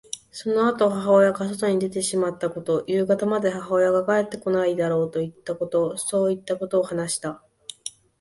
[0.31, 7.43] そのあと母親が外に出てしまったこと、夕方まで母親が帰ってこないだろうといったこと、そういったことを話した。